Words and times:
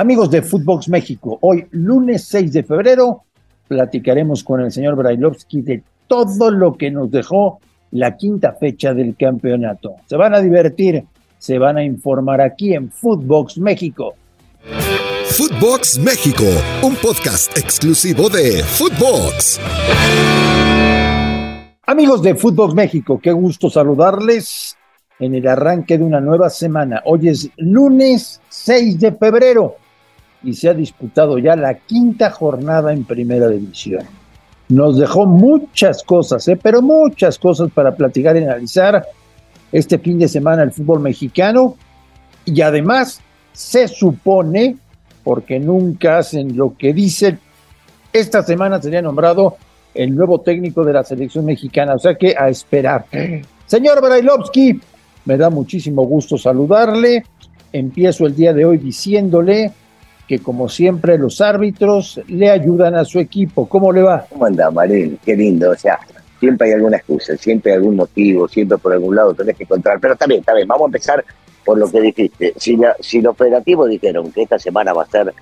Amigos 0.00 0.30
de 0.30 0.42
Footbox 0.42 0.88
México, 0.88 1.38
hoy 1.40 1.66
lunes 1.72 2.22
6 2.26 2.52
de 2.52 2.62
febrero 2.62 3.24
platicaremos 3.66 4.44
con 4.44 4.60
el 4.60 4.70
señor 4.70 4.94
Brailovsky 4.94 5.60
de 5.62 5.82
todo 6.06 6.52
lo 6.52 6.76
que 6.76 6.88
nos 6.88 7.10
dejó 7.10 7.58
la 7.90 8.16
quinta 8.16 8.52
fecha 8.52 8.94
del 8.94 9.16
campeonato. 9.16 9.96
Se 10.06 10.14
van 10.14 10.36
a 10.36 10.40
divertir, 10.40 11.02
se 11.36 11.58
van 11.58 11.78
a 11.78 11.82
informar 11.82 12.40
aquí 12.40 12.74
en 12.74 12.92
Footbox 12.92 13.58
México. 13.58 14.14
Footbox 15.30 15.98
México, 15.98 16.44
un 16.84 16.94
podcast 16.94 17.58
exclusivo 17.58 18.28
de 18.28 18.62
Footbox. 18.62 19.58
Amigos 21.86 22.22
de 22.22 22.36
Footbox 22.36 22.72
México, 22.72 23.18
qué 23.20 23.32
gusto 23.32 23.68
saludarles 23.68 24.76
en 25.18 25.34
el 25.34 25.48
arranque 25.48 25.98
de 25.98 26.04
una 26.04 26.20
nueva 26.20 26.50
semana. 26.50 27.02
Hoy 27.04 27.30
es 27.30 27.50
lunes 27.56 28.40
6 28.48 29.00
de 29.00 29.10
febrero 29.10 29.74
y 30.42 30.54
se 30.54 30.68
ha 30.68 30.74
disputado 30.74 31.38
ya 31.38 31.56
la 31.56 31.74
quinta 31.74 32.30
jornada 32.30 32.92
en 32.92 33.04
primera 33.04 33.48
división. 33.48 34.04
Nos 34.68 34.98
dejó 34.98 35.26
muchas 35.26 36.02
cosas, 36.02 36.46
¿eh? 36.48 36.58
pero 36.60 36.82
muchas 36.82 37.38
cosas 37.38 37.70
para 37.72 37.94
platicar 37.94 38.36
y 38.36 38.44
analizar 38.44 39.04
este 39.72 39.98
fin 39.98 40.18
de 40.18 40.28
semana 40.28 40.62
el 40.62 40.72
fútbol 40.72 41.00
mexicano. 41.00 41.76
Y 42.44 42.60
además 42.60 43.20
se 43.52 43.88
supone, 43.88 44.76
porque 45.24 45.58
nunca 45.58 46.18
hacen 46.18 46.56
lo 46.56 46.76
que 46.76 46.92
dicen, 46.92 47.38
esta 48.12 48.42
semana 48.42 48.80
sería 48.80 49.02
nombrado 49.02 49.56
el 49.94 50.14
nuevo 50.14 50.40
técnico 50.40 50.84
de 50.84 50.92
la 50.92 51.04
selección 51.04 51.44
mexicana. 51.44 51.94
O 51.94 51.98
sea 51.98 52.14
que 52.14 52.34
a 52.36 52.48
esperar. 52.48 53.06
Señor 53.66 54.00
Brailovsky, 54.00 54.80
me 55.24 55.36
da 55.36 55.50
muchísimo 55.50 56.04
gusto 56.04 56.38
saludarle. 56.38 57.24
Empiezo 57.72 58.26
el 58.26 58.34
día 58.34 58.52
de 58.52 58.64
hoy 58.64 58.78
diciéndole 58.78 59.72
que 60.28 60.38
como 60.40 60.68
siempre 60.68 61.16
los 61.16 61.40
árbitros 61.40 62.20
le 62.28 62.50
ayudan 62.50 62.94
a 62.94 63.04
su 63.06 63.18
equipo. 63.18 63.66
¿Cómo 63.66 63.90
le 63.90 64.02
va? 64.02 64.26
¿Cómo 64.28 64.44
anda, 64.44 64.70
Marel? 64.70 65.18
Qué 65.24 65.34
lindo. 65.34 65.70
O 65.70 65.74
sea, 65.74 65.98
siempre 66.38 66.68
hay 66.68 66.74
alguna 66.74 66.98
excusa, 66.98 67.34
siempre 67.38 67.72
hay 67.72 67.78
algún 67.78 67.96
motivo, 67.96 68.46
siempre 68.46 68.76
por 68.76 68.92
algún 68.92 69.16
lado 69.16 69.32
tenés 69.32 69.56
que 69.56 69.64
encontrar. 69.64 69.98
Pero 69.98 70.12
está 70.12 70.26
bien. 70.26 70.42
Vamos 70.66 70.82
a 70.82 70.86
empezar 70.86 71.24
por 71.64 71.78
lo 71.78 71.90
que 71.90 72.00
dijiste. 72.02 72.52
Si, 72.56 72.76
la, 72.76 72.94
si 73.00 73.22
los 73.22 73.32
operativos 73.32 73.88
dijeron 73.88 74.30
que 74.30 74.42
esta 74.42 74.58
semana 74.58 74.92
va 74.92 75.04
a 75.04 75.06
ser 75.06 75.32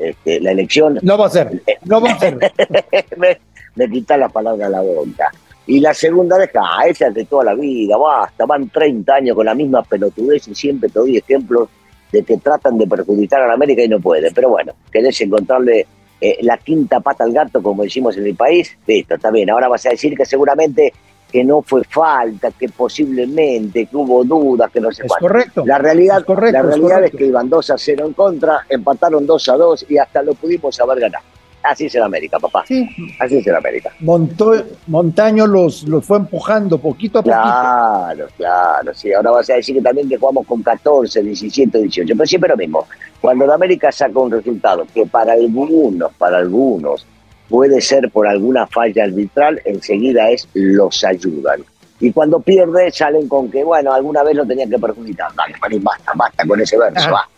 este, 0.00 0.40
la 0.40 0.50
elección... 0.50 0.98
No 1.02 1.16
va 1.16 1.26
a 1.26 1.30
ser, 1.30 1.62
no 1.84 2.00
va 2.00 2.10
a 2.10 2.18
ser. 2.18 2.36
me, 3.16 3.38
me 3.76 3.88
quita 3.88 4.16
la 4.16 4.28
palabra 4.28 4.66
a 4.66 4.70
la 4.70 4.80
boca. 4.80 5.30
Y 5.66 5.78
la 5.78 5.94
segunda 5.94 6.36
vez, 6.36 6.50
ah, 6.56 6.82
esa 6.88 7.06
es 7.06 7.14
de 7.14 7.24
toda 7.24 7.44
la 7.44 7.54
vida, 7.54 7.96
basta, 7.96 8.44
van 8.46 8.68
30 8.68 9.14
años 9.14 9.36
con 9.36 9.46
la 9.46 9.54
misma 9.54 9.84
pelotudez 9.84 10.48
y 10.48 10.54
siempre 10.56 10.88
te 10.88 10.98
doy 10.98 11.16
ejemplos 11.16 11.68
de 12.12 12.22
que 12.22 12.36
tratan 12.36 12.78
de 12.78 12.86
perjudicar 12.86 13.42
a 13.42 13.48
la 13.48 13.54
América 13.54 13.82
y 13.82 13.88
no 13.88 13.98
pueden. 13.98 14.32
Pero 14.34 14.50
bueno, 14.50 14.74
querés 14.92 15.20
encontrarle 15.20 15.86
eh, 16.20 16.38
la 16.42 16.58
quinta 16.58 17.00
pata 17.00 17.24
al 17.24 17.32
gato, 17.32 17.62
como 17.62 17.82
decimos 17.82 18.16
en 18.16 18.26
el 18.26 18.36
país, 18.36 18.76
listo, 18.86 19.14
está 19.14 19.30
bien. 19.30 19.50
Ahora 19.50 19.68
vas 19.68 19.84
a 19.86 19.90
decir 19.90 20.16
que 20.16 20.24
seguramente 20.24 20.92
que 21.32 21.42
no 21.42 21.62
fue 21.62 21.82
falta, 21.84 22.50
que 22.50 22.68
posiblemente, 22.68 23.86
que 23.86 23.96
hubo 23.96 24.22
dudas, 24.22 24.70
que 24.70 24.80
no 24.80 24.92
sé 24.92 25.06
es 25.06 25.12
Correcto. 25.18 25.64
La 25.64 25.78
realidad, 25.78 26.22
la 26.28 26.62
realidad 26.62 27.04
es, 27.04 27.10
que 27.10 27.26
iban 27.26 27.48
2 27.48 27.70
a 27.70 27.78
0 27.78 28.06
en 28.06 28.12
contra, 28.12 28.66
empataron 28.68 29.26
2 29.26 29.48
a 29.48 29.56
2 29.56 29.86
y 29.88 29.96
hasta 29.96 30.22
lo 30.22 30.34
pudimos 30.34 30.78
haber 30.78 31.00
ganado. 31.00 31.24
Así 31.62 31.86
es 31.86 31.94
en 31.94 32.02
América, 32.02 32.38
papá. 32.38 32.64
Sí. 32.66 32.88
Así 33.20 33.38
es 33.38 33.46
en 33.46 33.54
América. 33.54 33.92
Montaño 34.00 35.46
los, 35.46 35.84
los 35.84 36.04
fue 36.04 36.18
empujando 36.18 36.78
poquito 36.78 37.20
a 37.20 37.22
poquito. 37.22 37.40
Claro, 37.40 38.26
claro, 38.36 38.94
sí. 38.94 39.12
Ahora 39.12 39.30
vas 39.30 39.50
a 39.50 39.54
decir 39.54 39.76
que 39.76 39.82
también 39.82 40.08
que 40.08 40.18
jugamos 40.18 40.46
con 40.46 40.62
14, 40.62 41.22
17, 41.22 41.78
18. 41.78 42.14
Pero 42.16 42.26
siempre 42.26 42.50
lo 42.50 42.56
mismo. 42.56 42.86
Cuando 43.20 43.46
la 43.46 43.54
América 43.54 43.92
saca 43.92 44.18
un 44.18 44.32
resultado 44.32 44.86
que 44.92 45.06
para 45.06 45.34
algunos, 45.34 46.12
para 46.14 46.38
algunos, 46.38 47.06
puede 47.48 47.80
ser 47.80 48.10
por 48.10 48.26
alguna 48.26 48.66
falla 48.66 49.04
arbitral, 49.04 49.60
enseguida 49.64 50.30
es 50.30 50.48
los 50.54 51.04
ayudan. 51.04 51.62
Y 52.00 52.10
cuando 52.10 52.40
pierde, 52.40 52.90
salen 52.90 53.28
con 53.28 53.48
que, 53.48 53.62
bueno, 53.62 53.92
alguna 53.92 54.24
vez 54.24 54.34
lo 54.34 54.44
tenían 54.44 54.68
que 54.68 54.78
perjudicar. 54.78 55.30
Dale, 55.36 55.54
basta, 55.78 56.12
basta 56.16 56.44
con 56.44 56.60
ese 56.60 56.76
verso, 56.76 57.12
va. 57.12 57.28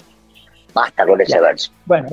Basta 0.72 1.06
con 1.06 1.21
ese 1.21 1.38
verso. 1.38 1.71
Bueno, 1.84 2.09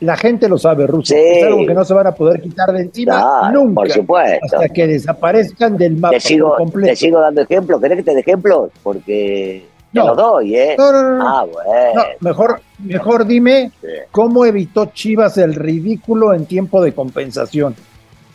la, 0.00 0.16
gente 0.16 0.48
lo 0.48 0.58
sabe, 0.58 0.86
Ruso. 0.86 1.14
Es 1.14 1.44
algo 1.44 1.66
que 1.66 1.74
no 1.74 1.84
se 1.84 1.94
van 1.94 2.06
a 2.06 2.12
poder 2.12 2.40
quitar 2.40 2.72
de 2.72 2.82
encima 2.82 3.50
nunca. 3.52 3.82
Por 3.82 3.90
supuesto. 3.90 4.46
Hasta 4.46 4.68
que 4.68 4.86
desaparezcan 4.86 5.76
del 5.76 5.96
mapa 5.96 6.14
te 6.14 6.20
sigo, 6.20 6.54
completo. 6.56 6.90
Te 6.90 6.96
sigo 6.96 7.20
dando 7.20 7.42
ejemplos. 7.42 7.80
¿Querés 7.80 7.98
que 7.98 8.04
te 8.04 8.14
dé 8.14 8.20
ejemplos? 8.20 8.70
Porque 8.82 9.66
no. 9.92 10.02
te 10.02 10.08
los 10.08 10.16
doy, 10.16 10.56
¿eh? 10.56 10.74
No, 10.78 10.92
no, 10.92 11.16
no. 11.16 11.28
Ah, 11.28 11.44
bueno. 11.44 12.02
mejor, 12.20 12.60
mejor 12.78 13.26
dime 13.26 13.72
cómo 14.10 14.44
evitó 14.44 14.86
Chivas 14.86 15.36
el 15.38 15.54
ridículo 15.54 16.34
en 16.34 16.46
tiempo 16.46 16.82
de 16.82 16.92
compensación. 16.92 17.74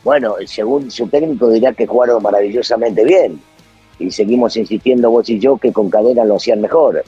Bueno, 0.03 0.35
según 0.45 0.91
su 0.91 1.07
técnico 1.07 1.49
diría 1.49 1.73
que 1.73 1.87
jugaron 1.87 2.21
maravillosamente 2.21 3.03
bien. 3.03 3.41
Y 3.97 4.11
seguimos 4.11 4.55
insistiendo 4.57 5.09
vos 5.09 5.29
y 5.29 5.39
yo 5.39 5.57
que 5.57 5.71
con 5.71 5.89
cadena 5.89 6.25
lo 6.25 6.35
hacían 6.35 6.61
mejor. 6.61 7.03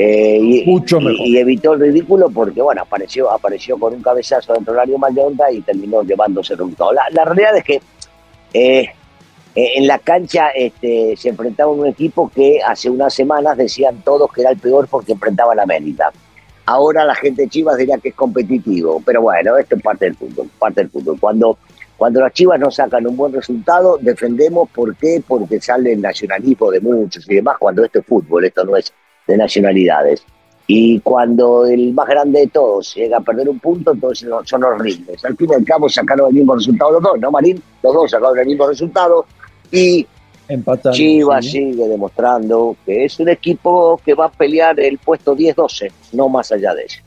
Eh, 0.00 0.38
y, 0.40 0.64
Mucho 0.64 1.00
mejor. 1.00 1.26
Y, 1.26 1.38
evitó 1.38 1.74
el 1.74 1.80
ridículo 1.80 2.30
porque, 2.30 2.62
bueno, 2.62 2.82
apareció, 2.82 3.28
apareció 3.32 3.76
con 3.76 3.94
un 3.94 4.00
cabezazo 4.00 4.52
dentro 4.52 4.72
del 4.72 4.82
área 4.82 4.96
Mayonda 4.96 5.50
y 5.50 5.60
terminó 5.60 6.04
llevándose 6.04 6.52
el 6.52 6.60
resultado. 6.60 6.92
La, 6.92 7.24
realidad 7.24 7.56
es 7.56 7.64
que 7.64 7.80
eh, 8.54 8.88
eh, 9.56 9.72
en 9.74 9.88
la 9.88 9.98
cancha 9.98 10.50
este, 10.50 11.16
se 11.16 11.30
enfrentaba 11.30 11.72
un 11.72 11.88
equipo 11.88 12.30
que 12.32 12.60
hace 12.64 12.88
unas 12.88 13.12
semanas 13.12 13.56
decían 13.56 14.00
todos 14.04 14.32
que 14.32 14.42
era 14.42 14.50
el 14.50 14.58
peor 14.58 14.86
porque 14.86 15.14
enfrentaba 15.14 15.52
a 15.52 15.56
la 15.56 15.64
América. 15.64 16.12
Ahora 16.64 17.04
la 17.04 17.16
gente 17.16 17.42
de 17.42 17.48
Chivas 17.48 17.76
diría 17.76 17.98
que 17.98 18.10
es 18.10 18.14
competitivo, 18.14 19.02
pero 19.04 19.22
bueno, 19.22 19.56
esto 19.56 19.74
es 19.74 19.82
parte 19.82 20.04
del 20.04 20.14
fútbol, 20.14 20.48
parte 20.60 20.82
del 20.82 20.90
fútbol. 20.90 21.18
Cuando, 21.18 21.58
cuando 21.96 22.20
las 22.20 22.32
Chivas 22.32 22.60
no 22.60 22.70
sacan 22.70 23.04
un 23.04 23.16
buen 23.16 23.32
resultado, 23.32 23.98
defendemos, 24.00 24.70
¿por 24.70 24.94
qué? 24.94 25.20
Porque 25.26 25.60
sale 25.60 25.94
el 25.94 26.00
nacionalismo 26.00 26.70
de 26.70 26.80
muchos 26.80 27.28
y 27.28 27.34
demás, 27.34 27.56
cuando 27.58 27.84
esto 27.84 27.98
es 27.98 28.06
fútbol, 28.06 28.44
esto 28.44 28.64
no 28.64 28.76
es 28.76 28.92
de 29.28 29.36
nacionalidades. 29.36 30.24
Y 30.66 31.00
cuando 31.00 31.64
el 31.64 31.94
más 31.94 32.08
grande 32.08 32.40
de 32.40 32.46
todos 32.48 32.94
llega 32.94 33.18
a 33.18 33.20
perder 33.20 33.48
un 33.48 33.58
punto, 33.58 33.92
entonces 33.92 34.28
son 34.44 34.64
horribles. 34.64 35.24
Al 35.24 35.36
fin 35.36 35.48
y 35.50 35.54
al 35.54 35.64
cabo 35.64 35.88
sacaron 35.88 36.28
el 36.28 36.34
mismo 36.34 36.56
resultado 36.56 36.92
los 36.92 37.02
dos, 37.02 37.18
¿no, 37.20 37.30
Marín? 37.30 37.62
Los 37.82 37.94
dos 37.94 38.10
sacaron 38.10 38.38
el 38.38 38.46
mismo 38.46 38.66
resultado 38.66 39.24
y 39.70 40.06
Chivas 40.92 41.44
sigue 41.44 41.88
demostrando 41.88 42.76
que 42.84 43.04
es 43.04 43.18
un 43.20 43.28
equipo 43.28 44.00
que 44.04 44.14
va 44.14 44.26
a 44.26 44.30
pelear 44.30 44.78
el 44.80 44.98
puesto 44.98 45.36
10-12, 45.36 45.90
no 46.12 46.28
más 46.28 46.52
allá 46.52 46.74
de 46.74 46.84
eso. 46.84 47.00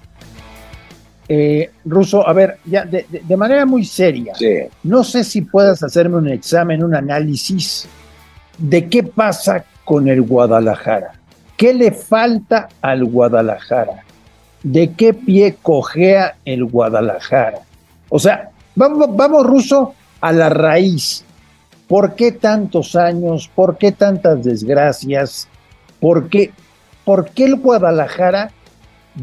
Eh, 1.28 1.72
Ruso, 1.86 2.28
a 2.28 2.34
ver, 2.34 2.58
ya 2.66 2.84
de, 2.84 3.06
de 3.10 3.38
manera 3.38 3.66
muy 3.66 3.86
seria, 3.86 4.34
no 4.84 5.04
sé 5.04 5.24
si 5.24 5.42
puedas 5.42 5.82
hacerme 5.82 6.18
un 6.18 6.28
examen, 6.28 6.84
un 6.84 6.94
análisis 6.94 7.88
de 8.58 8.90
qué 8.90 9.04
pasa 9.04 9.66
con 9.86 10.08
el 10.08 10.22
Guadalajara. 10.22 11.21
¿Qué 11.62 11.76
le 11.76 11.92
falta 11.92 12.70
al 12.82 13.06
Guadalajara? 13.06 14.04
¿De 14.64 14.94
qué 14.94 15.14
pie 15.14 15.58
cojea 15.62 16.38
el 16.44 16.66
Guadalajara? 16.66 17.60
O 18.10 18.18
sea, 18.18 18.50
vamos, 18.74 19.16
vamos 19.16 19.46
ruso 19.46 19.94
a 20.22 20.32
la 20.32 20.50
raíz. 20.50 21.24
¿Por 21.88 22.16
qué 22.16 22.32
tantos 22.32 22.96
años? 22.96 23.48
¿Por 23.54 23.78
qué 23.78 23.92
tantas 23.92 24.44
desgracias? 24.44 25.48
¿Por 26.00 26.30
qué, 26.30 26.52
¿Por 27.06 27.30
qué 27.30 27.46
el 27.46 27.58
Guadalajara 27.58 28.50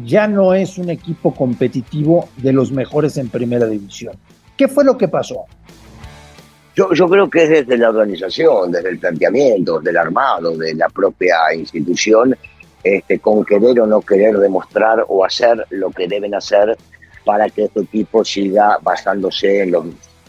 ya 0.05 0.25
no 0.25 0.53
es 0.53 0.77
un 0.77 0.89
equipo 0.89 1.35
competitivo 1.35 2.29
de 2.37 2.53
los 2.53 2.71
mejores 2.71 3.17
en 3.17 3.27
primera 3.27 3.65
división? 3.65 4.15
¿Qué 4.55 4.69
fue 4.69 4.85
lo 4.85 4.97
que 4.97 5.09
pasó? 5.09 5.43
Yo, 6.79 7.09
creo 7.09 7.29
que 7.29 7.43
es 7.43 7.49
desde 7.49 7.77
la 7.77 7.89
organización, 7.89 8.71
desde 8.71 8.91
el 8.91 8.99
planteamiento, 8.99 9.81
del 9.81 9.97
armado, 9.97 10.55
de 10.55 10.73
la 10.75 10.87
propia 10.87 11.53
institución, 11.53 12.33
este, 12.81 13.19
con 13.19 13.43
querer 13.43 13.81
o 13.81 13.85
no 13.85 13.99
querer 13.99 14.37
demostrar 14.37 15.03
o 15.09 15.25
hacer 15.25 15.65
lo 15.71 15.91
que 15.91 16.07
deben 16.07 16.33
hacer 16.33 16.77
para 17.25 17.49
que 17.49 17.65
este 17.65 17.81
equipo 17.81 18.23
siga 18.23 18.77
basándose 18.81 19.63
en 19.63 19.71
los 19.71 19.85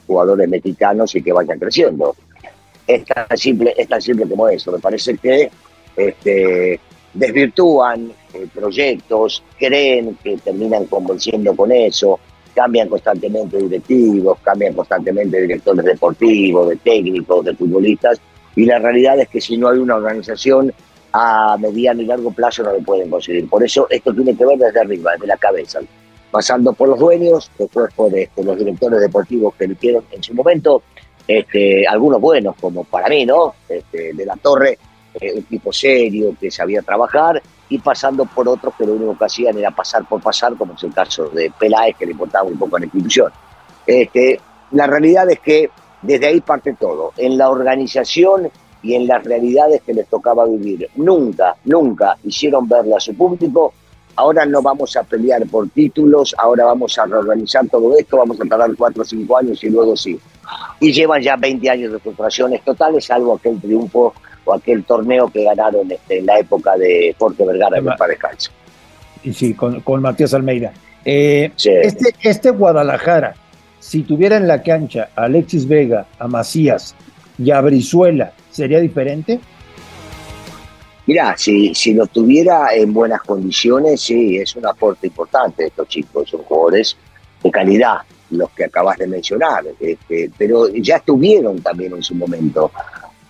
jugadores 0.08 0.48
mexicanos 0.48 1.14
y 1.14 1.22
que 1.22 1.32
vaya 1.32 1.56
creciendo. 1.56 2.16
Es 2.84 3.04
tan 3.04 3.36
simple, 3.36 3.72
es 3.76 3.86
tan 3.86 4.02
simple 4.02 4.28
como 4.28 4.48
eso. 4.48 4.72
Me 4.72 4.80
parece 4.80 5.16
que 5.18 5.48
este, 5.96 6.80
desvirtúan 7.14 8.12
eh, 8.34 8.48
proyectos, 8.52 9.44
creen 9.56 10.18
que 10.20 10.36
terminan 10.38 10.86
convenciendo 10.86 11.54
con 11.54 11.70
eso, 11.70 12.18
cambian 12.60 12.90
constantemente 12.90 13.56
directivos, 13.56 14.38
cambian 14.42 14.74
constantemente 14.74 15.40
directores 15.40 15.82
deportivos, 15.82 16.68
de 16.68 16.76
técnicos, 16.76 17.42
de 17.42 17.54
futbolistas, 17.54 18.20
y 18.54 18.66
la 18.66 18.78
realidad 18.78 19.18
es 19.18 19.28
que 19.28 19.40
si 19.40 19.56
no 19.56 19.70
hay 19.70 19.78
una 19.78 19.96
organización 19.96 20.70
a 21.14 21.56
mediano 21.58 22.02
y 22.02 22.04
largo 22.04 22.30
plazo 22.32 22.62
no 22.62 22.72
lo 22.74 22.80
pueden 22.80 23.08
conseguir. 23.08 23.48
Por 23.48 23.64
eso 23.64 23.86
esto 23.88 24.12
tiene 24.12 24.36
que 24.36 24.44
ver 24.44 24.58
desde 24.58 24.78
arriba, 24.78 25.12
desde 25.12 25.26
la 25.26 25.38
cabeza, 25.38 25.80
pasando 26.30 26.74
por 26.74 26.90
los 26.90 26.98
dueños, 26.98 27.50
después 27.58 27.94
por 27.94 28.14
este, 28.14 28.44
los 28.44 28.58
directores 28.58 29.00
deportivos 29.00 29.54
que 29.54 29.64
eligieron 29.64 30.04
en 30.10 30.22
su 30.22 30.34
momento, 30.34 30.82
este, 31.26 31.86
algunos 31.86 32.20
buenos, 32.20 32.56
como 32.60 32.84
para 32.84 33.08
mí, 33.08 33.24
¿no? 33.24 33.54
Este, 33.70 34.12
de 34.12 34.26
la 34.26 34.36
Torre, 34.36 34.76
eh, 35.18 35.32
un 35.34 35.44
tipo 35.44 35.72
serio 35.72 36.36
que 36.38 36.50
sabía 36.50 36.82
trabajar, 36.82 37.40
y 37.70 37.78
pasando 37.78 38.26
por 38.26 38.48
otros 38.48 38.74
que 38.76 38.84
lo 38.84 38.94
único 38.94 39.16
que 39.16 39.24
hacían 39.24 39.56
era 39.56 39.70
pasar 39.70 40.04
por 40.04 40.20
pasar, 40.20 40.54
como 40.56 40.74
es 40.74 40.82
el 40.82 40.92
caso 40.92 41.28
de 41.30 41.50
Peláez, 41.58 41.96
que 41.96 42.04
le 42.04 42.12
importaba 42.12 42.44
un 42.44 42.58
poco 42.58 42.78
la 42.78 42.84
institución. 42.84 43.32
Este, 43.86 44.40
la 44.72 44.86
realidad 44.86 45.30
es 45.30 45.38
que 45.40 45.70
desde 46.02 46.26
ahí 46.26 46.40
parte 46.40 46.74
todo, 46.78 47.12
en 47.16 47.38
la 47.38 47.48
organización 47.48 48.50
y 48.82 48.94
en 48.94 49.06
las 49.06 49.22
realidades 49.22 49.82
que 49.82 49.94
les 49.94 50.08
tocaba 50.08 50.46
vivir. 50.46 50.88
Nunca, 50.96 51.56
nunca 51.64 52.16
hicieron 52.24 52.66
verle 52.68 52.96
a 52.96 53.00
su 53.00 53.14
público. 53.14 53.72
Ahora 54.16 54.44
no 54.44 54.60
vamos 54.60 54.96
a 54.96 55.04
pelear 55.04 55.46
por 55.46 55.68
títulos, 55.68 56.34
ahora 56.36 56.64
vamos 56.64 56.98
a 56.98 57.06
reorganizar 57.06 57.68
todo 57.68 57.96
esto, 57.96 58.16
vamos 58.16 58.40
a 58.40 58.44
tardar 58.44 58.74
cuatro 58.76 59.02
o 59.02 59.04
cinco 59.04 59.38
años 59.38 59.62
y 59.62 59.70
luego 59.70 59.96
sí. 59.96 60.18
Y 60.80 60.92
llevan 60.92 61.22
ya 61.22 61.36
20 61.36 61.70
años 61.70 61.92
de 61.92 61.98
frustraciones 62.00 62.64
totales, 62.64 63.04
salvo 63.04 63.36
aquel 63.36 63.60
triunfo 63.60 64.12
o 64.44 64.54
aquel 64.54 64.84
torneo 64.84 65.30
que 65.30 65.44
ganaron 65.44 65.90
este, 65.90 66.18
en 66.18 66.26
la 66.26 66.38
época 66.38 66.76
de 66.76 67.14
Jorge 67.18 67.44
Vergara 67.44 67.78
en 67.78 67.86
el 67.88 67.94
Descalzo. 68.08 68.50
Y 69.22 69.32
sí, 69.32 69.54
con, 69.54 69.80
con 69.80 70.00
Matías 70.00 70.34
Almeida. 70.34 70.72
Eh, 71.04 71.50
este, 71.56 72.14
este 72.22 72.50
Guadalajara, 72.50 73.34
si 73.78 74.02
tuviera 74.02 74.36
en 74.36 74.46
la 74.46 74.62
cancha 74.62 75.10
a 75.16 75.24
Alexis 75.24 75.66
Vega, 75.66 76.06
a 76.18 76.28
Macías 76.28 76.94
y 77.38 77.50
a 77.50 77.60
Brizuela, 77.60 78.32
¿sería 78.50 78.80
diferente? 78.80 79.40
Mira, 81.06 81.34
si, 81.36 81.74
si 81.74 81.94
lo 81.94 82.06
tuviera 82.06 82.74
en 82.74 82.92
buenas 82.92 83.22
condiciones, 83.22 84.00
sí, 84.00 84.36
es 84.36 84.54
un 84.54 84.66
aporte 84.66 85.06
importante 85.06 85.66
estos 85.66 85.88
chicos, 85.88 86.28
son 86.28 86.42
jugadores 86.42 86.96
de 87.42 87.50
calidad, 87.50 87.96
los 88.30 88.50
que 88.50 88.64
acabas 88.64 88.98
de 88.98 89.06
mencionar, 89.06 89.64
este, 89.80 90.30
pero 90.36 90.68
ya 90.68 90.96
estuvieron 90.96 91.60
también 91.62 91.94
en 91.94 92.02
su 92.02 92.14
momento 92.14 92.70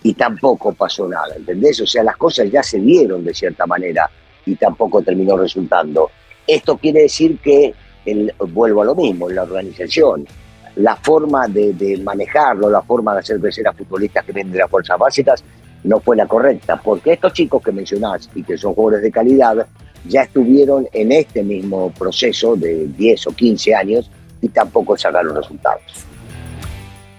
y 0.03 0.13
tampoco 0.13 0.73
pasó 0.73 1.07
nada, 1.07 1.35
¿entendés? 1.35 1.79
O 1.81 1.87
sea, 1.87 2.03
las 2.03 2.17
cosas 2.17 2.49
ya 2.51 2.63
se 2.63 2.79
dieron 2.79 3.23
de 3.23 3.33
cierta 3.33 3.65
manera 3.65 4.09
y 4.45 4.55
tampoco 4.55 5.01
terminó 5.01 5.37
resultando. 5.37 6.09
Esto 6.47 6.77
quiere 6.77 7.03
decir 7.03 7.37
que, 7.39 7.73
el, 8.05 8.33
vuelvo 8.49 8.81
a 8.81 8.85
lo 8.85 8.95
mismo, 8.95 9.29
la 9.29 9.43
organización, 9.43 10.25
la 10.75 10.95
forma 10.95 11.47
de, 11.47 11.99
manejarlo, 12.03 12.69
la 12.69 12.81
forma 12.81 13.13
de 13.13 13.19
hacer 13.19 13.39
crecer 13.39 13.67
a 13.67 13.73
futbolistas 13.73 14.25
que 14.25 14.31
vienen 14.31 14.53
de 14.53 14.59
las 14.59 14.69
fuerzas 14.69 14.97
básicas, 14.97 15.43
no 15.83 15.99
fue 15.99 16.15
la 16.15 16.27
correcta, 16.27 16.79
porque 16.83 17.13
estos 17.13 17.33
chicos 17.33 17.61
que 17.63 17.71
mencionás 17.71 18.29
y 18.35 18.43
que 18.43 18.57
son 18.57 18.73
jugadores 18.73 19.03
de 19.03 19.11
calidad, 19.11 19.67
ya 20.07 20.23
estuvieron 20.23 20.87
en 20.93 21.11
este 21.11 21.43
mismo 21.43 21.91
proceso 21.91 22.55
de 22.55 22.87
10 22.87 23.27
o 23.27 23.31
15 23.31 23.75
años 23.75 24.09
y 24.41 24.49
tampoco 24.49 24.97
sacaron 24.97 25.35
resultados. 25.35 26.05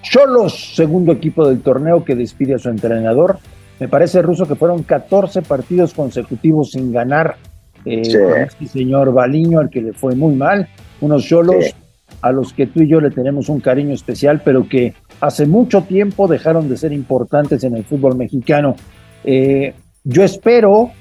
Cholos, 0.03 0.75
segundo 0.75 1.13
equipo 1.13 1.47
del 1.47 1.61
torneo 1.61 2.03
que 2.03 2.15
despide 2.15 2.55
a 2.55 2.59
su 2.59 2.69
entrenador. 2.69 3.39
Me 3.79 3.87
parece, 3.87 4.21
Ruso, 4.21 4.45
que 4.45 4.55
fueron 4.55 4.83
14 4.83 5.41
partidos 5.41 5.93
consecutivos 5.93 6.71
sin 6.71 6.91
ganar 6.91 7.37
eh, 7.85 8.01
este 8.01 8.67
señor 8.67 9.13
Baliño, 9.13 9.59
al 9.59 9.69
que 9.69 9.81
le 9.81 9.93
fue 9.93 10.15
muy 10.15 10.35
mal. 10.35 10.67
Unos 11.01 11.25
Cholos 11.25 11.73
a 12.21 12.31
los 12.31 12.53
que 12.53 12.67
tú 12.67 12.83
y 12.83 12.87
yo 12.87 13.01
le 13.01 13.11
tenemos 13.11 13.49
un 13.49 13.59
cariño 13.59 13.93
especial, 13.93 14.41
pero 14.43 14.67
que 14.67 14.93
hace 15.19 15.45
mucho 15.45 15.81
tiempo 15.83 16.27
dejaron 16.27 16.69
de 16.69 16.77
ser 16.77 16.93
importantes 16.93 17.63
en 17.63 17.75
el 17.75 17.83
fútbol 17.83 18.15
mexicano. 18.15 18.75
Eh, 19.23 19.73
yo 20.03 20.23
espero, 20.23 20.91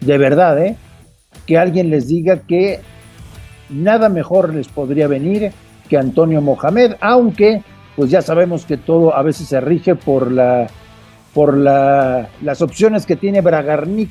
de 0.00 0.18
verdad, 0.18 0.62
eh, 0.62 0.76
que 1.46 1.58
alguien 1.58 1.90
les 1.90 2.08
diga 2.08 2.40
que 2.46 2.80
nada 3.70 4.08
mejor 4.08 4.54
les 4.54 4.68
podría 4.68 5.08
venir 5.08 5.52
que 5.88 5.96
Antonio 5.96 6.40
Mohamed, 6.40 6.92
aunque 7.00 7.62
pues 7.96 8.10
ya 8.10 8.22
sabemos 8.22 8.64
que 8.64 8.76
todo 8.76 9.14
a 9.14 9.22
veces 9.22 9.48
se 9.48 9.60
rige 9.60 9.94
por 9.94 10.30
la 10.30 10.68
por 11.32 11.56
la, 11.56 12.28
las 12.42 12.60
opciones 12.62 13.06
que 13.06 13.16
tiene 13.16 13.40
Bragarnik 13.40 14.10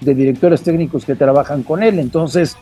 de 0.00 0.14
directores 0.14 0.62
técnicos 0.62 1.04
que 1.04 1.14
trabajan 1.14 1.62
con 1.62 1.82
él. 1.82 1.98
Entonces, 1.98 2.56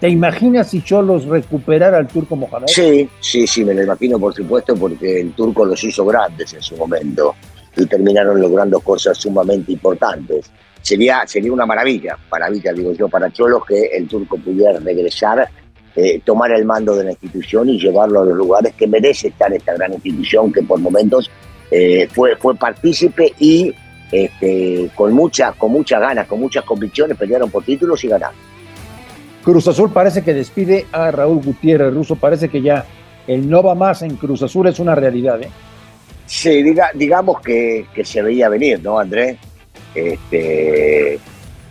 ¿te 0.00 0.08
imaginas 0.08 0.70
si 0.70 0.82
Cholos 0.82 1.24
recuperara 1.24 1.98
al 1.98 2.08
turco 2.08 2.36
Mohamed? 2.36 2.66
Sí, 2.66 3.08
sí, 3.20 3.46
sí, 3.46 3.64
me 3.64 3.74
lo 3.74 3.82
imagino, 3.82 4.18
por 4.18 4.34
supuesto, 4.34 4.74
porque 4.74 5.20
el 5.20 5.32
turco 5.32 5.64
los 5.64 5.82
hizo 5.84 6.04
grandes 6.04 6.52
en 6.54 6.62
su 6.62 6.76
momento 6.76 7.34
y 7.76 7.86
terminaron 7.86 8.40
logrando 8.40 8.80
cosas 8.80 9.16
sumamente 9.16 9.72
importantes. 9.72 10.50
Sería, 10.82 11.26
sería 11.26 11.52
una 11.52 11.66
maravilla, 11.66 12.16
maravilla, 12.30 12.72
digo 12.72 12.92
yo, 12.92 13.08
para 13.08 13.30
Cholos 13.30 13.62
que 13.66 13.86
el 13.96 14.08
turco 14.08 14.36
pudiera 14.38 14.78
regresar 14.78 15.48
eh, 16.00 16.20
tomar 16.24 16.52
el 16.52 16.64
mando 16.64 16.94
de 16.94 17.02
la 17.02 17.10
institución 17.10 17.68
y 17.68 17.80
llevarlo 17.80 18.20
a 18.20 18.24
los 18.24 18.36
lugares 18.36 18.72
que 18.74 18.86
merece 18.86 19.28
estar 19.28 19.52
esta 19.52 19.74
gran 19.74 19.92
institución 19.94 20.52
que 20.52 20.62
por 20.62 20.78
momentos 20.78 21.28
eh, 21.72 22.06
fue, 22.12 22.36
fue 22.36 22.54
partícipe 22.54 23.32
y 23.40 23.74
este, 24.12 24.90
con, 24.94 25.12
mucha, 25.12 25.50
con 25.54 25.72
muchas 25.72 26.00
ganas, 26.00 26.28
con 26.28 26.38
muchas 26.38 26.62
convicciones 26.64 27.18
pelearon 27.18 27.50
por 27.50 27.64
títulos 27.64 28.04
y 28.04 28.08
ganaron. 28.08 28.36
Cruz 29.42 29.66
Azul 29.66 29.92
parece 29.92 30.22
que 30.22 30.34
despide 30.34 30.86
a 30.92 31.10
Raúl 31.10 31.42
Gutiérrez 31.42 31.92
Russo, 31.92 32.14
parece 32.14 32.48
que 32.48 32.62
ya 32.62 32.84
el 33.26 33.50
no 33.50 33.60
va 33.64 33.74
más 33.74 34.02
en 34.02 34.14
Cruz 34.14 34.40
Azul 34.44 34.68
es 34.68 34.78
una 34.78 34.94
realidad. 34.94 35.42
¿eh? 35.42 35.48
Sí, 36.26 36.62
diga, 36.62 36.92
digamos 36.94 37.40
que, 37.40 37.86
que 37.92 38.04
se 38.04 38.22
veía 38.22 38.48
venir, 38.48 38.80
¿no, 38.84 39.00
Andrés? 39.00 39.36
Este, 39.96 41.18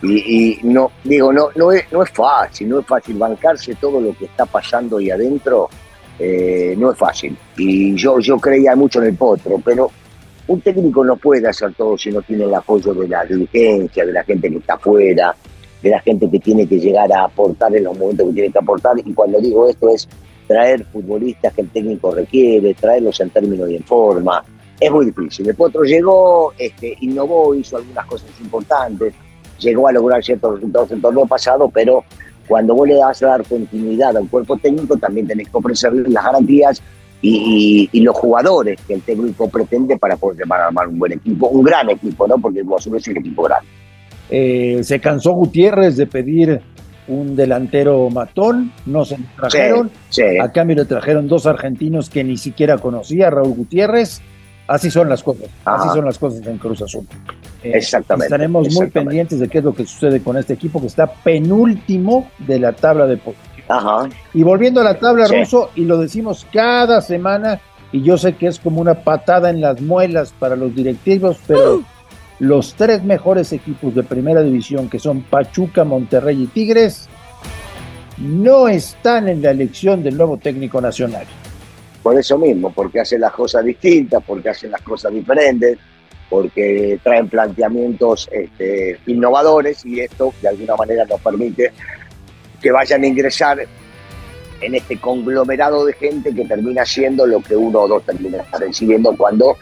y, 0.04 0.60
no, 0.64 0.92
digo, 1.04 1.34
no, 1.34 1.50
no, 1.56 1.72
es, 1.72 1.92
no 1.92 2.04
es 2.04 2.12
fácil, 2.12 2.70
no 2.70 2.80
es 2.80 2.86
fácil 2.86 3.18
bancarse 3.18 3.76
todo 3.76 4.00
lo 4.00 4.16
que 4.16 4.26
está 4.26 4.46
pasando 4.46 4.98
ahí 4.98 5.10
adentro, 5.10 5.70
eh, 6.20 6.76
no 6.78 6.92
es 6.92 6.98
fácil. 6.98 7.36
Y 7.58 7.96
yo, 7.96 8.20
yo 8.20 8.38
creía 8.38 8.76
mucho 8.76 9.02
en 9.02 9.08
el 9.08 9.16
potro, 9.16 9.60
pero 9.64 9.90
un 10.48 10.62
técnico 10.62 11.04
no 11.04 11.18
puede 11.18 11.48
hacer 11.48 11.74
todo 11.74 11.98
si 11.98 12.12
no 12.12 12.22
tiene 12.22 12.44
el 12.44 12.54
apoyo 12.54 12.94
de 12.94 13.08
la 13.08 13.26
dirigencia, 13.26 14.06
de 14.06 14.14
la 14.14 14.24
gente 14.24 14.50
que 14.50 14.58
está 14.58 14.76
afuera, 14.76 15.36
de 15.82 15.90
la 15.90 16.00
gente 16.02 16.30
que 16.30 16.40
tiene 16.40 16.68
que 16.68 16.80
llegar 16.80 17.12
a 17.12 17.26
aportar 17.26 17.76
en 17.76 17.84
los 17.84 17.98
momentos 17.98 18.28
que 18.28 18.34
tiene 18.34 18.52
que 18.52 18.60
aportar. 18.60 18.94
Y 19.04 19.14
cuando 19.14 19.40
digo 19.40 19.68
esto 19.68 19.90
es 19.90 20.08
traer 20.48 20.86
futbolistas 20.86 21.54
que 21.54 21.62
el 21.62 21.70
técnico 21.70 22.12
requiere, 22.12 22.76
traerlos 22.76 23.20
en 23.20 23.32
términos 23.32 23.70
y 23.70 23.78
en 23.78 23.84
forma. 23.84 24.44
Es 24.80 24.92
muy 24.92 25.08
difícil. 25.08 25.50
El 25.50 25.56
Potro 25.56 25.84
llegó, 25.84 26.54
este, 26.56 26.96
innovó, 27.02 27.56
hizo 27.56 27.78
algunas 27.78 28.06
cosas 28.06 28.30
importantes 28.40 29.14
llegó 29.60 29.88
a 29.88 29.92
lograr 29.92 30.24
ciertos 30.24 30.56
resultados 30.56 30.92
en 30.92 31.02
torneo 31.02 31.26
pasado, 31.26 31.70
pero 31.74 32.04
cuando 32.48 32.76
vos 32.76 32.88
le 32.88 32.98
vas 32.98 33.22
a 33.24 33.28
dar 33.28 33.44
continuidad 33.44 34.16
al 34.16 34.30
cuerpo 34.30 34.58
técnico, 34.58 34.98
también 34.98 35.28
tenés 35.28 35.50
que 35.50 35.58
ofrecerle 35.58 36.10
las 36.10 36.24
garantías 36.24 36.82
y, 37.22 38.00
los 38.00 38.16
jugadores 38.16 38.80
que 38.88 38.94
el 38.94 39.02
técnico 39.02 39.50
pretende 39.50 39.98
para 39.98 40.16
poder 40.16 40.46
armar 40.50 40.88
un 40.88 41.00
buen 41.00 41.14
equipo, 41.14 41.48
un 41.48 41.64
gran 41.64 41.90
equipo, 41.90 42.28
¿no? 42.28 42.38
Porque 42.38 42.60
el 42.60 42.68
Azul 42.74 42.96
es 42.96 43.08
un 43.08 43.18
equipo 43.18 43.44
grande. 43.44 43.68
Eh, 44.30 44.80
se 44.84 45.00
cansó 45.00 45.32
Gutiérrez 45.32 45.98
de 45.98 46.06
pedir 46.06 46.62
un 47.08 47.36
delantero 47.36 48.10
matón, 48.10 48.72
no 48.86 49.06
se 49.06 49.18
trajeron, 49.38 49.90
a 50.42 50.52
cambio 50.52 50.76
le 50.76 50.86
trajeron 50.86 51.28
dos 51.28 51.46
argentinos 51.46 52.10
que 52.10 52.24
ni 52.24 52.38
siquiera 52.38 52.78
conocía, 52.78 53.30
Raúl 53.30 53.56
Gutiérrez, 53.56 54.22
Así 54.68 54.92
son 54.92 55.08
las 55.08 55.24
cosas, 55.24 55.48
así 55.64 55.88
son 55.90 56.06
las 56.06 56.20
cosas 56.20 56.46
en 56.46 56.58
Cruz 56.58 56.82
Azul. 56.82 57.08
Eh, 57.64 57.72
exactamente. 57.74 58.26
Estaremos 58.26 58.74
muy 58.74 58.88
pendientes 58.88 59.40
de 59.40 59.48
qué 59.48 59.60
es 59.60 59.64
lo 59.64 59.74
que 59.74 59.86
sucede 59.86 60.22
con 60.22 60.38
este 60.38 60.54
equipo 60.54 60.82
que 60.82 60.88
está 60.88 61.08
penúltimo 61.08 62.30
de 62.40 62.60
la 62.60 62.74
tabla 62.74 63.08
de 63.08 63.16
posiciones. 63.18 63.58
Y 64.34 64.44
volviendo 64.44 64.82
a 64.82 64.84
la 64.84 65.00
tabla 65.00 65.28
ruso, 65.28 65.72
y 65.76 65.86
lo 65.86 65.98
decimos 65.98 66.46
cada 66.52 67.02
semana, 67.02 67.62
y 67.94 68.02
yo 68.02 68.18
sé 68.18 68.36
que 68.36 68.48
es 68.48 68.60
como 68.60 68.82
una 68.82 68.96
patada 68.96 69.50
en 69.50 69.62
las 69.62 69.82
muelas 69.82 70.34
para 70.38 70.58
los 70.58 70.76
directivos, 70.76 71.38
pero 71.48 71.82
los 72.40 72.74
tres 72.74 73.04
mejores 73.04 73.54
equipos 73.54 73.96
de 73.96 74.04
primera 74.04 74.42
división, 74.42 74.90
que 74.90 75.00
son 75.00 75.22
Pachuca, 75.22 75.86
Monterrey 75.86 76.44
y 76.44 76.48
Tigres, 76.48 77.08
no 78.18 78.68
están 78.68 79.30
en 79.30 79.42
la 79.42 79.52
elección 79.52 80.04
del 80.04 80.18
nuevo 80.18 80.38
técnico 80.38 80.82
nacional 80.82 81.26
por 82.08 82.18
eso 82.18 82.38
mismo, 82.38 82.72
porque 82.72 83.02
hacen 83.02 83.20
las 83.20 83.34
cosas 83.34 83.66
distintas, 83.66 84.24
porque 84.26 84.48
hacen 84.48 84.72
las 84.72 84.82
cosas 84.82 85.12
diferentes, 85.12 85.78
porque 86.30 86.98
traen 87.04 87.28
planteamientos 87.28 88.30
este, 88.32 88.98
innovadores 89.08 89.86
y 89.86 90.00
esto 90.00 90.34
de 90.42 90.48
alguna 90.48 90.78
manera 90.78 91.04
nos 91.04 91.20
permite 91.20 91.74
que 92.62 92.72
vayan 92.72 93.04
a 93.04 93.08
ingresar 93.08 93.60
en 94.62 94.76
este 94.76 94.98
conglomerado 95.02 95.84
de 95.84 95.92
gente 95.92 96.34
que 96.34 96.46
termina 96.46 96.86
siendo 96.86 97.28
lo 97.28 97.42
que 97.42 97.58
uno 97.58 97.82
o 97.82 97.88
dos 97.90 98.06
termina 98.06 98.42
recibiendo 98.58 99.14
cuando 99.18 99.58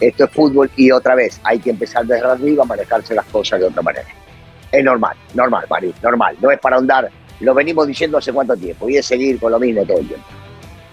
esto 0.00 0.24
es 0.24 0.30
fútbol 0.30 0.70
y 0.74 0.90
otra 0.90 1.14
vez 1.14 1.42
hay 1.44 1.58
que 1.58 1.68
empezar 1.68 2.06
desde 2.06 2.26
arriba 2.26 2.62
a 2.62 2.66
manejarse 2.66 3.14
las 3.14 3.26
cosas 3.26 3.60
de 3.60 3.66
otra 3.66 3.82
manera. 3.82 4.08
Es 4.72 4.82
normal, 4.82 5.14
normal, 5.34 5.66
Mari, 5.68 5.92
normal. 6.02 6.38
No 6.40 6.50
es 6.50 6.58
para 6.58 6.76
ahondar, 6.76 7.10
lo 7.40 7.52
venimos 7.52 7.86
diciendo 7.86 8.16
hace 8.16 8.32
cuánto 8.32 8.56
tiempo 8.56 8.88
y 8.88 8.96
es 8.96 9.04
seguir 9.04 9.38
con 9.38 9.52
lo 9.52 9.60
mismo 9.60 9.84
todo 9.84 9.98
el 9.98 10.08
tiempo. 10.08 10.26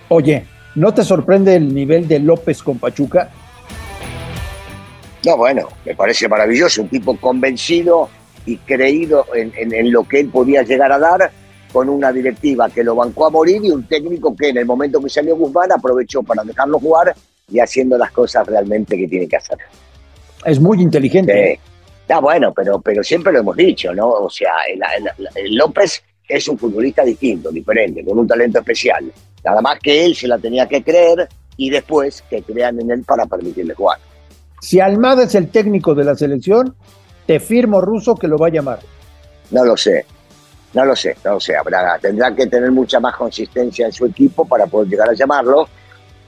Oye, 0.10 0.46
¿No 0.76 0.94
te 0.94 1.04
sorprende 1.04 1.56
el 1.56 1.74
nivel 1.74 2.08
de 2.08 2.20
López 2.20 2.62
con 2.62 2.78
Pachuca? 2.78 3.30
No, 5.26 5.36
bueno, 5.36 5.68
me 5.86 5.96
parece 5.96 6.28
maravilloso, 6.28 6.84
un 6.84 6.90
tipo 6.90 7.18
convencido 7.18 8.10
y 8.46 8.58
creído 8.58 9.26
en, 9.36 9.92
lo 9.92 10.04
que 10.04 10.22
él 10.22 10.30
podía 10.30 10.64
llegar 10.64 10.92
a 10.92 11.00
dar, 11.00 11.32
con 11.72 11.90
una 11.90 12.12
directiva 12.12 12.70
que 12.70 12.84
lo 12.84 12.96
bancó 12.96 13.28
a 13.28 13.30
morir 13.30 13.62
y 13.64 13.70
un 13.70 13.84
técnico 13.84 14.36
que 14.36 14.50
en 14.50 14.58
el 14.58 14.66
momento 14.66 15.02
que 15.02 15.10
salió 15.10 15.36
Guzmán 15.36 15.72
aprovechó 15.72 16.24
para 16.24 16.44
dejarlo 16.44 16.80
jugar 16.80 17.14
y 17.52 17.60
haciendo 17.60 17.98
las 17.98 18.12
cosas 18.12 18.48
realmente 18.48 18.98
que 18.98 19.08
tiene 19.08 19.28
que 19.28 19.36
hacer. 19.36 19.58
Es 20.46 20.60
muy 20.60 20.82
inteligente. 20.82 21.60
Está 22.02 22.20
bueno, 22.20 22.54
pero, 22.56 22.80
pero 22.82 23.04
siempre 23.04 23.32
lo 23.34 23.40
hemos 23.40 23.56
dicho, 23.56 23.94
¿no? 23.94 24.08
O 24.10 24.30
sea, 24.30 24.52
López 25.52 26.02
es 26.28 26.48
un 26.48 26.58
futbolista 26.58 27.04
distinto, 27.04 27.52
diferente, 27.52 28.04
con 28.04 28.18
un 28.18 28.28
talento 28.28 28.60
especial. 28.60 29.12
Nada 29.44 29.62
más 29.62 29.80
que 29.80 30.06
él 30.06 30.16
se 30.16 30.28
la 30.28 30.38
tenía 30.38 30.68
que 30.68 30.84
creer 30.84 31.28
y 31.58 31.70
después 31.70 32.24
que 32.30 32.42
crean 32.42 32.80
en 32.80 32.92
él 32.92 33.04
para 33.04 33.26
permitirle 33.26 33.74
jugar. 33.74 34.00
Si 34.62 34.80
Almada 34.80 35.24
es 35.24 35.36
el 35.36 35.50
técnico 35.50 35.96
de 35.96 36.04
la 36.04 36.16
selección, 36.16 36.76
te 37.26 37.40
firmo 37.40 37.82
ruso 37.82 38.16
que 38.16 38.28
lo 38.28 38.38
va 38.38 38.48
a 38.48 38.52
llamar. 38.52 38.80
No 39.52 39.64
lo 39.66 39.78
sé, 39.78 40.06
no 40.74 40.86
lo 40.86 40.96
sé, 40.96 41.16
no 41.24 41.34
lo 41.34 41.40
sé. 41.40 41.56
Habrá, 41.56 41.98
tendrá 42.00 42.34
que 42.36 42.48
tener 42.48 42.72
mucha 42.72 43.00
más 43.00 43.16
consistencia 43.16 43.86
en 43.86 43.92
su 43.92 44.06
equipo 44.06 44.46
para 44.46 44.68
poder 44.68 44.90
llegar 44.90 45.10
a 45.10 45.14
llamarlo 45.14 45.68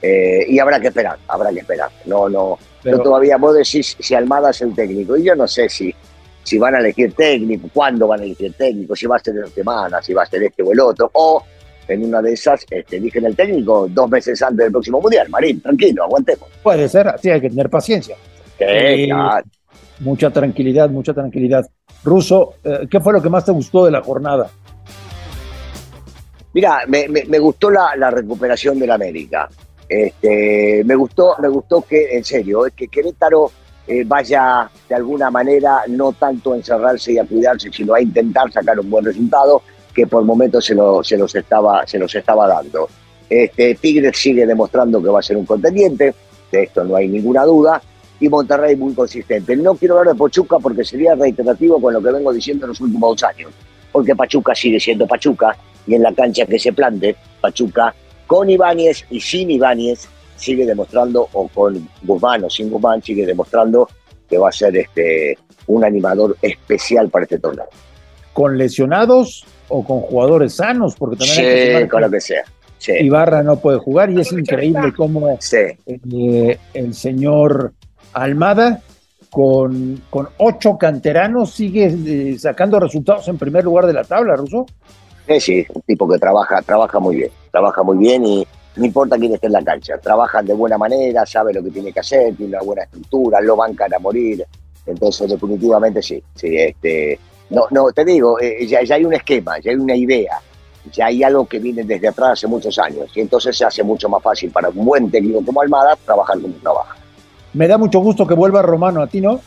eh, 0.00 0.44
y 0.48 0.58
habrá 0.58 0.80
que 0.80 0.88
esperar, 0.88 1.18
habrá 1.28 1.50
que 1.50 1.60
esperar. 1.60 1.90
No, 2.06 2.28
no, 2.28 2.58
no 2.84 2.98
todavía 3.00 3.36
vos 3.36 3.54
decís 3.54 3.96
si 3.98 4.14
Almada 4.14 4.50
es 4.50 4.60
el 4.62 4.74
técnico 4.74 5.16
y 5.16 5.24
yo 5.24 5.36
no 5.36 5.46
sé 5.46 5.68
si, 5.68 5.94
si 6.42 6.58
van 6.58 6.74
a 6.74 6.78
elegir 6.78 7.14
técnico, 7.14 7.68
cuándo 7.72 8.08
van 8.08 8.20
a 8.20 8.24
elegir 8.24 8.52
técnico, 8.54 8.96
si 8.96 9.06
va 9.06 9.16
a 9.16 9.20
ser 9.20 9.36
en 9.36 9.48
semana, 9.48 10.02
si 10.02 10.12
va 10.12 10.24
a 10.24 10.26
ser 10.26 10.42
este 10.42 10.62
o 10.62 10.72
el 10.72 10.80
otro, 10.80 11.10
o 11.12 11.44
en 11.88 12.04
una 12.04 12.22
de 12.22 12.32
esas 12.32 12.64
este, 12.70 12.96
eligen 12.96 13.26
el 13.26 13.36
técnico 13.36 13.88
dos 13.88 14.10
meses 14.10 14.40
antes 14.42 14.58
del 14.64 14.72
próximo 14.72 15.00
mundial. 15.00 15.28
Marín, 15.28 15.60
tranquilo, 15.60 16.04
aguantemos. 16.04 16.48
Puede 16.62 16.88
ser, 16.88 17.08
así 17.08 17.30
hay 17.30 17.40
que 17.40 17.50
tener 17.50 17.68
paciencia. 17.68 18.16
Eh, 18.58 19.08
mucha 20.00 20.30
tranquilidad, 20.30 20.88
mucha 20.90 21.12
tranquilidad. 21.12 21.68
Ruso, 22.04 22.54
eh, 22.64 22.86
¿qué 22.90 23.00
fue 23.00 23.12
lo 23.12 23.22
que 23.22 23.28
más 23.28 23.44
te 23.44 23.52
gustó 23.52 23.84
de 23.84 23.90
la 23.90 24.02
jornada? 24.02 24.50
Mira, 26.54 26.80
me, 26.86 27.08
me, 27.08 27.38
gustó 27.38 27.70
la, 27.70 27.96
la, 27.96 28.10
recuperación 28.10 28.78
del 28.78 28.90
América. 28.90 29.48
Este, 29.88 30.82
me 30.84 30.94
gustó, 30.94 31.34
me 31.40 31.48
gustó 31.48 31.82
que, 31.82 32.16
en 32.16 32.24
serio, 32.24 32.66
es 32.66 32.74
que 32.74 32.88
Querétaro 32.88 33.50
eh, 33.86 34.04
vaya 34.06 34.70
de 34.88 34.94
alguna 34.94 35.30
manera 35.30 35.82
no 35.88 36.12
tanto 36.12 36.52
a 36.52 36.56
encerrarse 36.56 37.12
y 37.12 37.18
a 37.18 37.24
cuidarse, 37.24 37.70
sino 37.72 37.94
a 37.94 38.00
intentar 38.00 38.52
sacar 38.52 38.78
un 38.78 38.88
buen 38.88 39.04
resultado 39.04 39.62
que 39.94 40.06
por 40.06 40.24
momentos 40.24 40.64
se, 40.64 40.74
lo, 40.74 41.02
se, 41.02 41.16
los, 41.16 41.34
estaba, 41.34 41.86
se 41.86 41.98
los 41.98 42.14
estaba 42.14 42.48
dando. 42.48 42.88
Este, 43.28 43.74
Tigres 43.74 44.16
sigue 44.16 44.46
demostrando 44.46 45.02
que 45.02 45.08
va 45.08 45.20
a 45.20 45.22
ser 45.22 45.36
un 45.36 45.46
contendiente, 45.46 46.14
de 46.50 46.62
esto 46.62 46.84
no 46.84 46.96
hay 46.96 47.08
ninguna 47.08 47.44
duda, 47.44 47.80
y 48.20 48.28
Monterrey 48.28 48.76
muy 48.76 48.94
consistente. 48.94 49.56
No 49.56 49.74
quiero 49.74 49.98
hablar 49.98 50.14
de 50.14 50.18
Pachuca 50.18 50.58
porque 50.58 50.84
sería 50.84 51.14
reiterativo 51.14 51.80
con 51.80 51.94
lo 51.94 52.02
que 52.02 52.12
vengo 52.12 52.32
diciendo 52.32 52.66
en 52.66 52.70
los 52.70 52.80
últimos 52.80 53.22
años, 53.22 53.50
porque 53.90 54.14
Pachuca 54.14 54.54
sigue 54.54 54.78
siendo 54.78 55.06
Pachuca 55.06 55.56
y 55.86 55.94
en 55.94 56.02
la 56.02 56.12
cancha 56.12 56.46
que 56.46 56.58
se 56.58 56.72
plante, 56.72 57.16
Pachuca 57.40 57.94
con 58.26 58.48
Ibáñez 58.48 59.04
y 59.10 59.20
sin 59.20 59.50
Ibáñez 59.50 60.08
sigue 60.36 60.66
demostrando, 60.66 61.28
o 61.32 61.48
con 61.48 61.88
Guzmán 62.02 62.44
o 62.44 62.50
sin 62.50 62.70
Guzmán, 62.70 63.02
sigue 63.02 63.26
demostrando 63.26 63.88
que 64.28 64.38
va 64.38 64.48
a 64.48 64.52
ser 64.52 64.76
este, 64.76 65.36
un 65.66 65.84
animador 65.84 66.36
especial 66.40 67.08
para 67.10 67.24
este 67.24 67.38
torneo. 67.38 67.66
¿Con 68.32 68.56
lesionados 68.56 69.44
o 69.72 69.84
con 69.84 70.00
jugadores 70.00 70.54
sanos? 70.54 70.94
Porque 70.96 71.16
también 71.16 71.36
sí, 71.36 71.42
hay 71.42 71.82
que 71.82 71.88
con 71.88 72.02
lo 72.02 72.10
que 72.10 72.20
sea. 72.20 72.44
Ibarra 73.00 73.42
no 73.42 73.56
puede 73.56 73.78
jugar 73.78 74.10
y 74.10 74.20
es 74.20 74.32
increíble 74.32 74.92
cómo 74.96 75.28
eh, 75.30 76.58
el 76.74 76.94
señor 76.94 77.72
Almada 78.12 78.80
con, 79.30 80.02
con 80.10 80.28
ocho 80.38 80.76
canteranos 80.76 81.54
sigue 81.54 81.86
eh, 81.86 82.38
sacando 82.38 82.78
resultados 82.78 83.28
en 83.28 83.38
primer 83.38 83.64
lugar 83.64 83.86
de 83.86 83.94
la 83.94 84.04
tabla, 84.04 84.36
Ruso. 84.36 84.66
Sí, 85.26 85.40
sí, 85.40 85.66
un 85.72 85.82
tipo 85.82 86.08
que 86.08 86.18
trabaja, 86.18 86.60
trabaja 86.62 86.98
muy 86.98 87.16
bien, 87.16 87.30
trabaja 87.50 87.82
muy 87.82 87.96
bien 87.96 88.26
y 88.26 88.46
no 88.76 88.84
importa 88.84 89.16
quién 89.16 89.32
esté 89.32 89.46
en 89.46 89.52
la 89.52 89.62
cancha, 89.62 89.96
trabaja 89.98 90.42
de 90.42 90.52
buena 90.52 90.76
manera, 90.76 91.24
sabe 91.24 91.54
lo 91.54 91.62
que 91.62 91.70
tiene 91.70 91.92
que 91.92 92.00
hacer, 92.00 92.34
tiene 92.34 92.56
una 92.56 92.64
buena 92.64 92.82
estructura, 92.82 93.40
lo 93.40 93.56
bancan 93.56 93.94
a 93.94 93.98
morir, 93.98 94.44
entonces 94.84 95.30
definitivamente 95.30 96.02
sí, 96.02 96.22
sí, 96.34 96.56
este, 96.56 97.18
no, 97.52 97.66
no, 97.70 97.92
te 97.92 98.04
digo, 98.04 98.40
eh, 98.40 98.66
ya, 98.66 98.82
ya 98.82 98.94
hay 98.96 99.04
un 99.04 99.14
esquema, 99.14 99.58
ya 99.58 99.70
hay 99.70 99.76
una 99.76 99.94
idea, 99.94 100.40
ya 100.90 101.06
hay 101.06 101.22
algo 101.22 101.46
que 101.46 101.58
viene 101.58 101.84
desde 101.84 102.08
atrás 102.08 102.32
hace 102.32 102.46
muchos 102.46 102.78
años 102.78 103.10
y 103.14 103.20
entonces 103.20 103.56
se 103.56 103.64
hace 103.64 103.82
mucho 103.82 104.08
más 104.08 104.22
fácil 104.22 104.50
para 104.50 104.68
un 104.70 104.84
buen 104.84 105.10
técnico 105.10 105.44
como 105.44 105.60
Almada 105.60 105.96
trabajar 106.04 106.40
como 106.40 106.54
trabaja. 106.54 106.96
Me 107.52 107.68
da 107.68 107.76
mucho 107.76 108.00
gusto 108.00 108.26
que 108.26 108.34
vuelva 108.34 108.62
Romano 108.62 109.02
a 109.02 109.06
ti, 109.06 109.20
¿no? 109.20 109.40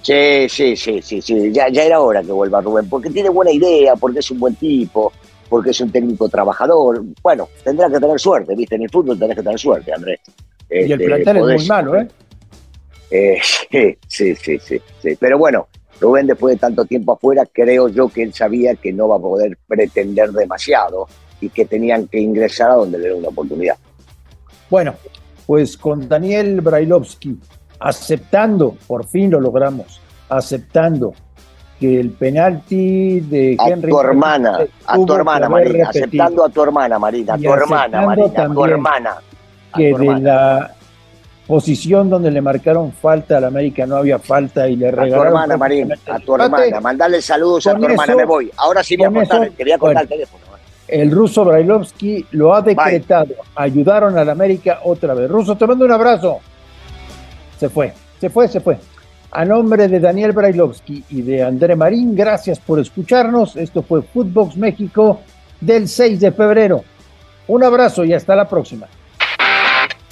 Sí, 0.00 0.48
sí, 0.48 0.76
sí, 0.76 1.00
sí, 1.02 1.22
sí. 1.22 1.52
Ya, 1.52 1.68
ya 1.68 1.84
era 1.84 2.00
hora 2.00 2.22
que 2.22 2.32
vuelva 2.32 2.60
Rubén, 2.60 2.88
porque 2.88 3.10
tiene 3.10 3.30
buena 3.30 3.50
idea, 3.50 3.96
porque 3.96 4.18
es 4.18 4.30
un 4.30 4.38
buen 4.38 4.54
tipo, 4.54 5.12
porque 5.48 5.70
es 5.70 5.80
un 5.80 5.90
técnico 5.90 6.28
trabajador. 6.28 7.02
Bueno, 7.22 7.48
tendrá 7.62 7.88
que 7.88 7.98
tener 7.98 8.18
suerte, 8.18 8.54
¿viste? 8.54 8.74
En 8.74 8.82
el 8.82 8.90
fútbol 8.90 9.18
tenés 9.18 9.36
que 9.36 9.42
tener 9.42 9.58
suerte, 9.58 9.92
Andrés. 9.92 10.20
y 10.70 10.74
el 10.74 10.92
este, 10.92 11.04
plantel 11.06 11.36
es 11.36 11.42
muy 11.42 11.66
malo, 11.66 11.96
¿eh? 11.96 12.08
¿eh? 13.10 13.40
sí, 14.06 14.34
sí, 14.34 14.58
sí, 14.58 14.80
sí. 15.00 15.16
Pero 15.18 15.38
bueno, 15.38 15.68
Rubén 16.04 16.26
después 16.26 16.54
de 16.54 16.60
tanto 16.60 16.84
tiempo 16.84 17.12
afuera, 17.12 17.44
creo 17.50 17.88
yo 17.88 18.08
que 18.08 18.22
él 18.22 18.34
sabía 18.34 18.74
que 18.74 18.92
no 18.92 19.08
va 19.08 19.16
a 19.16 19.20
poder 19.20 19.58
pretender 19.66 20.30
demasiado 20.32 21.08
y 21.40 21.48
que 21.48 21.64
tenían 21.64 22.08
que 22.08 22.20
ingresar 22.20 22.70
a 22.70 22.74
donde 22.74 22.98
le 22.98 23.08
dé 23.08 23.14
una 23.14 23.28
oportunidad. 23.28 23.76
Bueno, 24.68 24.94
pues 25.46 25.76
con 25.76 26.08
Daniel 26.08 26.60
Brailovsky 26.60 27.38
aceptando, 27.80 28.76
por 28.86 29.06
fin 29.06 29.30
lo 29.30 29.40
logramos, 29.40 30.00
aceptando 30.28 31.14
que 31.78 32.00
el 32.00 32.10
penalti 32.10 33.20
de 33.20 33.56
Henry. 33.58 33.88
A 33.88 33.90
tu 33.90 34.00
hermana, 34.00 34.58
a 34.86 34.96
tu 34.96 35.12
hermana, 35.12 35.48
Marina, 35.48 35.88
aceptando 35.88 36.44
a 36.44 36.48
tu 36.48 36.62
hermana, 36.62 36.98
Marina, 36.98 37.34
a 37.34 37.38
tu 37.38 37.52
hermana, 37.52 38.06
Marina, 38.06 38.42
a 38.42 38.48
tu 38.48 38.64
hermana. 38.64 39.16
Que 39.74 39.92
de 39.92 40.20
la 40.20 40.73
posición 41.46 42.08
donde 42.08 42.30
le 42.30 42.40
marcaron 42.40 42.92
falta 42.92 43.38
al 43.38 43.44
América 43.44 43.86
no 43.86 43.96
había 43.96 44.18
falta 44.18 44.68
y 44.68 44.76
le 44.76 44.90
regalaron. 44.90 45.14
A 45.14 45.20
tu 45.20 45.26
hermana, 45.26 45.56
Marina, 45.56 45.94
a 46.06 46.18
tu 46.18 46.34
hermana, 46.34 46.80
mandale 46.80 47.20
saludos 47.20 47.66
a 47.66 47.74
tu 47.74 47.84
hermana, 47.84 48.14
me 48.14 48.24
voy. 48.24 48.50
Ahora 48.56 48.82
sí 48.82 48.96
voy 48.96 49.06
a 49.06 49.10
contar, 49.10 49.50
quería 49.52 49.78
contar 49.78 50.02
el 50.02 50.08
teléfono 50.08 50.44
el 50.88 51.10
ruso 51.10 51.44
Brailovsky 51.44 52.26
lo 52.32 52.54
ha 52.54 52.62
decretado. 52.62 53.34
Ayudaron 53.54 54.18
al 54.18 54.28
América 54.28 54.80
otra 54.84 55.14
vez. 55.14 55.30
Ruso, 55.30 55.56
te 55.56 55.66
mando 55.66 55.84
un 55.84 55.92
abrazo. 55.92 56.38
Se 57.58 57.68
fue, 57.68 57.92
se 58.20 58.30
fue, 58.30 58.48
se 58.48 58.60
fue. 58.60 58.78
A 59.30 59.44
nombre 59.44 59.88
de 59.88 59.98
Daniel 59.98 60.32
Brailovsky 60.32 61.04
y 61.10 61.22
de 61.22 61.42
André 61.42 61.74
Marín, 61.74 62.14
gracias 62.14 62.60
por 62.60 62.78
escucharnos. 62.78 63.56
Esto 63.56 63.82
fue 63.82 64.02
Footbox 64.02 64.56
México 64.56 65.20
del 65.60 65.88
6 65.88 66.20
de 66.20 66.32
febrero. 66.32 66.84
Un 67.48 67.64
abrazo 67.64 68.04
y 68.04 68.12
hasta 68.12 68.36
la 68.36 68.48
próxima. 68.48 68.86